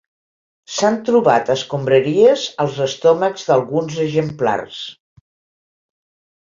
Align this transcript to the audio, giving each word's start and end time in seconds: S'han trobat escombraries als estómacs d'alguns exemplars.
S'han 0.77 0.95
trobat 1.09 1.51
escombraries 1.55 2.47
als 2.65 2.81
estómacs 2.89 3.47
d'alguns 3.51 4.01
exemplars. 4.09 4.85